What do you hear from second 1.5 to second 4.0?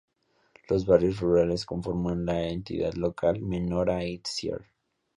conforman la entidad local menor